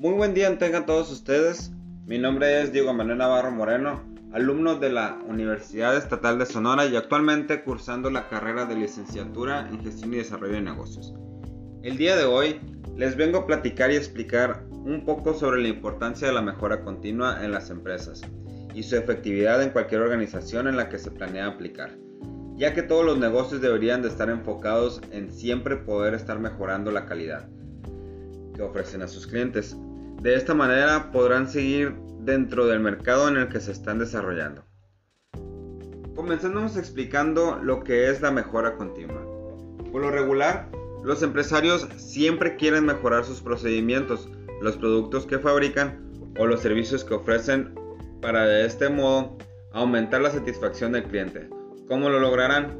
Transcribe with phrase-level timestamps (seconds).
[0.00, 1.72] Muy buen día tengan todos ustedes.
[2.06, 4.02] Mi nombre es Diego Manuel Navarro Moreno,
[4.32, 9.82] alumno de la Universidad Estatal de Sonora y actualmente cursando la carrera de licenciatura en
[9.82, 11.12] Gestión y Desarrollo de Negocios.
[11.82, 12.60] El día de hoy
[12.96, 17.44] les vengo a platicar y explicar un poco sobre la importancia de la mejora continua
[17.44, 18.22] en las empresas
[18.72, 21.90] y su efectividad en cualquier organización en la que se planea aplicar,
[22.56, 27.04] ya que todos los negocios deberían de estar enfocados en siempre poder estar mejorando la
[27.04, 27.50] calidad
[28.54, 29.76] que ofrecen a sus clientes.
[30.20, 34.62] De esta manera podrán seguir dentro del mercado en el que se están desarrollando.
[36.14, 39.24] Comenzamos explicando lo que es la mejora continua.
[39.90, 40.68] Por lo regular,
[41.02, 44.28] los empresarios siempre quieren mejorar sus procedimientos,
[44.60, 47.74] los productos que fabrican o los servicios que ofrecen
[48.20, 49.38] para de este modo
[49.72, 51.48] aumentar la satisfacción del cliente.
[51.88, 52.78] ¿Cómo lo lograrán?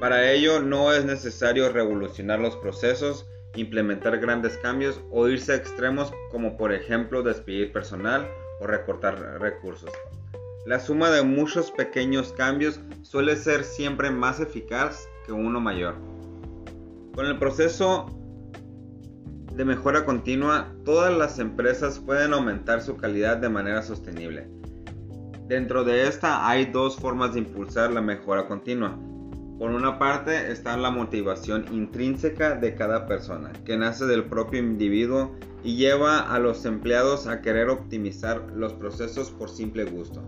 [0.00, 6.12] Para ello no es necesario revolucionar los procesos, implementar grandes cambios o irse a extremos
[6.30, 8.28] como por ejemplo despedir personal
[8.60, 9.90] o recortar recursos.
[10.66, 15.94] La suma de muchos pequeños cambios suele ser siempre más eficaz que uno mayor.
[17.14, 18.06] Con el proceso
[19.52, 24.48] de mejora continua, todas las empresas pueden aumentar su calidad de manera sostenible.
[25.46, 28.98] Dentro de esta hay dos formas de impulsar la mejora continua.
[29.58, 35.36] Por una parte está la motivación intrínseca de cada persona, que nace del propio individuo
[35.62, 40.22] y lleva a los empleados a querer optimizar los procesos por simple gusto.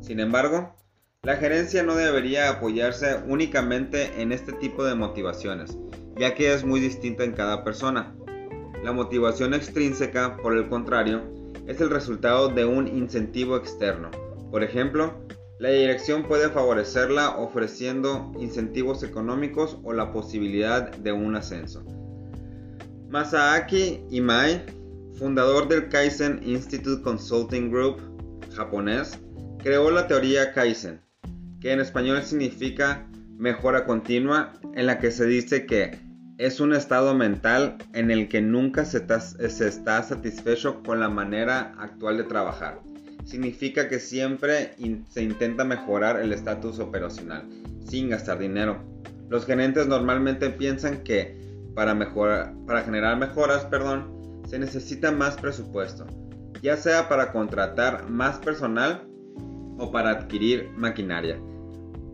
[0.00, 0.74] Sin embargo,
[1.22, 5.78] la gerencia no debería apoyarse únicamente en este tipo de motivaciones,
[6.16, 8.14] ya que es muy distinta en cada persona.
[8.82, 11.20] La motivación extrínseca, por el contrario,
[11.66, 14.10] es el resultado de un incentivo externo,
[14.50, 15.14] por ejemplo,
[15.60, 21.84] la dirección puede favorecerla ofreciendo incentivos económicos o la posibilidad de un ascenso.
[23.10, 24.64] Masaaki Imai,
[25.18, 28.00] fundador del Kaizen Institute Consulting Group
[28.56, 29.18] japonés,
[29.58, 31.02] creó la teoría Kaizen,
[31.60, 33.06] que en español significa
[33.36, 35.90] mejora continua, en la que se dice que
[36.38, 39.06] es un estado mental en el que nunca se
[39.50, 42.80] se está satisfecho con la manera actual de trabajar
[43.24, 44.74] significa que siempre
[45.08, 47.48] se intenta mejorar el estatus operacional
[47.84, 48.82] sin gastar dinero.
[49.28, 51.38] Los gerentes normalmente piensan que
[51.74, 56.06] para, mejorar, para generar mejoras perdón, se necesita más presupuesto,
[56.62, 59.06] ya sea para contratar más personal
[59.78, 61.38] o para adquirir maquinaria.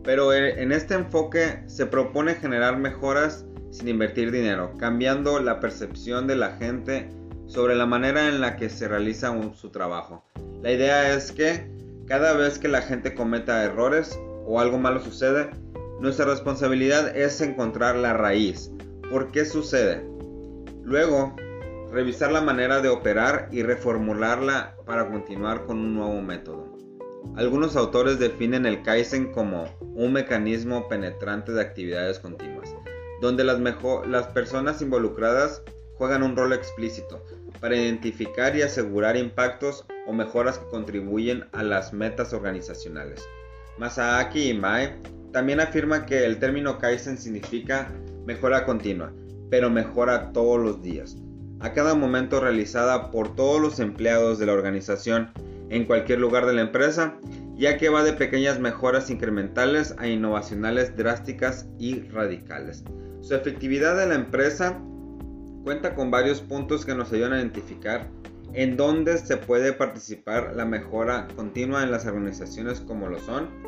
[0.03, 6.27] Pero eh, en este enfoque se propone generar mejoras sin invertir dinero, cambiando la percepción
[6.27, 7.09] de la gente
[7.47, 10.23] sobre la manera en la que se realiza su trabajo.
[10.61, 11.67] La idea es que
[12.07, 15.49] cada vez que la gente cometa errores o algo malo sucede,
[15.99, 18.71] nuestra responsabilidad es encontrar la raíz.
[19.09, 20.05] ¿Por qué sucede?
[20.83, 21.35] Luego,
[21.91, 26.77] revisar la manera de operar y reformularla para continuar con un nuevo método.
[27.35, 29.65] Algunos autores definen el Kaizen como
[29.95, 32.73] un mecanismo penetrante de actividades continuas,
[33.21, 35.61] donde las, personas involucradas
[35.97, 37.23] juegan un rol explícito
[37.59, 43.23] para identificar y asegurar impactos o mejoras que contribuyen a las metas organizacionales.
[43.77, 44.95] Masaaki Mae
[45.31, 47.91] también afirma que el término Kaizen significa
[48.25, 49.11] mejora continua,
[49.49, 51.17] pero mejora todos los días,
[51.59, 55.31] a cada momento realizada por todos los empleados de la organización
[55.69, 57.17] en cualquier lugar de la empresa,
[57.55, 62.83] ya que va de pequeñas mejoras incrementales a innovacionales drásticas y radicales.
[63.21, 64.79] Su efectividad en la empresa
[65.63, 68.09] cuenta con varios puntos que nos ayudan a identificar
[68.53, 73.67] en dónde se puede participar la mejora continua en las organizaciones como lo son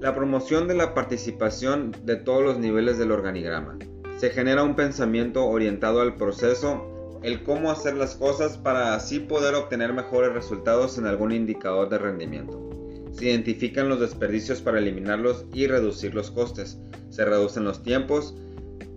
[0.00, 3.78] la promoción de la participación de todos los niveles del organigrama.
[4.18, 9.56] Se genera un pensamiento orientado al proceso, el cómo hacer las cosas para así poder
[9.56, 12.64] obtener mejores resultados en algún indicador de rendimiento.
[13.12, 16.78] Se identifican los desperdicios para eliminarlos y reducir los costes.
[17.10, 18.36] Se reducen los tiempos,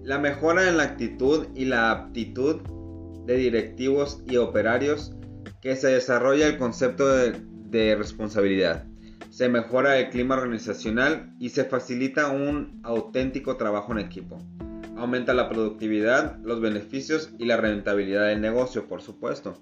[0.03, 2.61] la mejora en la actitud y la aptitud
[3.25, 5.13] de directivos y operarios
[5.61, 8.85] que se desarrolla el concepto de, responsabilidad.
[9.29, 14.39] Se mejora el clima organizacional y se facilita un auténtico trabajo en equipo.
[14.97, 19.53] Aumenta la productividad, los beneficios y la rentabilidad del negocio, por supuesto.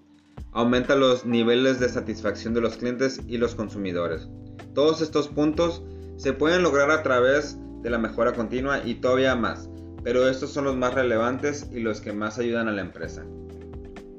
[0.53, 4.27] Aumenta los niveles de satisfacción de los clientes y los consumidores.
[4.73, 5.83] Todos estos puntos
[6.15, 9.68] se pueden lograr a través de la mejora continua y todavía más
[10.03, 13.25] pero estos son los más relevantes y los que más ayudan a la empresa.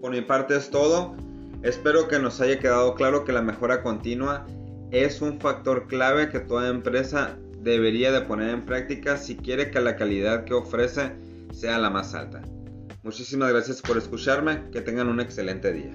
[0.01, 1.15] Por mi parte es todo,
[1.63, 4.47] espero que nos haya quedado claro que la mejora continua
[4.91, 9.81] es un factor clave que toda empresa debería de poner en práctica si quiere que
[9.81, 11.13] la calidad que ofrece
[11.53, 12.43] sea la más alta.
[13.03, 15.93] Muchísimas gracias por escucharme, que tengan un excelente día.